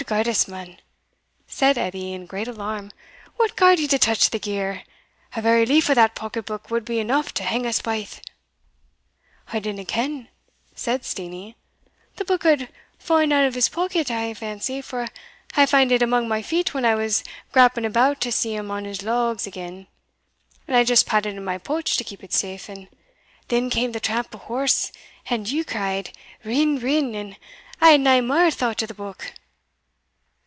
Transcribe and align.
"Od 0.01 0.07
guide 0.07 0.27
us, 0.29 0.47
man," 0.47 0.77
said 1.45 1.77
Edie 1.77 2.11
in 2.13 2.25
great 2.25 2.47
alarm, 2.47 2.91
"what 3.35 3.55
garr'd 3.55 3.79
ye 3.79 3.87
touch 3.87 4.31
the 4.31 4.39
gear? 4.39 4.81
a 5.35 5.43
very 5.43 5.63
leaf 5.63 5.91
o' 5.91 5.93
that 5.93 6.15
pocket 6.15 6.47
book 6.47 6.71
wad 6.71 6.83
be 6.85 6.99
eneugh 6.99 7.31
to 7.33 7.43
hang 7.43 7.67
us 7.67 7.79
baith." 7.83 8.19
"I 9.53 9.59
dinna 9.59 9.85
ken," 9.85 10.27
said 10.73 11.05
Steenie; 11.05 11.55
"the 12.15 12.25
book 12.25 12.45
had 12.45 12.69
fa'en 12.97 13.31
out 13.31 13.45
o' 13.45 13.51
his 13.51 13.69
pocket, 13.69 14.09
I 14.09 14.33
fancy, 14.33 14.81
for 14.81 15.07
I 15.55 15.67
fand 15.67 15.91
it 15.91 16.01
amang 16.01 16.27
my 16.27 16.41
feet 16.41 16.73
when 16.73 16.83
I 16.83 16.95
was 16.95 17.23
graping 17.53 17.85
about 17.85 18.19
to 18.21 18.31
set 18.31 18.53
him 18.53 18.71
on 18.71 18.85
his 18.85 19.03
logs 19.03 19.45
again, 19.45 19.85
and 20.67 20.75
I 20.75 20.83
just 20.83 21.05
pat 21.05 21.27
it 21.27 21.37
in 21.37 21.45
my 21.45 21.59
pouch 21.59 21.95
to 21.97 22.03
keep 22.03 22.23
it 22.23 22.33
safe; 22.33 22.67
and 22.69 22.87
then 23.49 23.69
came 23.69 23.91
the 23.91 23.99
tramp 23.99 24.33
of 24.33 24.41
horse, 24.41 24.91
and 25.27 25.47
you 25.47 25.63
cried, 25.63 26.09
Rin, 26.43 26.79
rin,' 26.79 27.13
and 27.13 27.37
I 27.79 27.91
had 27.91 28.01
nae 28.01 28.19
mair 28.19 28.49
thought 28.49 28.81
o' 28.81 28.87
the 28.87 28.95
book." 28.95 29.33